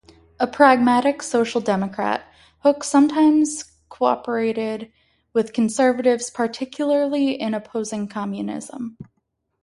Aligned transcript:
A 0.39 0.47
pragmatic 0.47 1.21
social 1.21 1.61
democrat, 1.61 2.23
Hook 2.61 2.83
sometimes 2.83 3.65
cooperated 3.89 4.91
with 5.31 5.53
conservatives, 5.53 6.31
particularly 6.31 7.33
in 7.39 7.53
opposing 7.53 8.07
communism. 8.07 8.97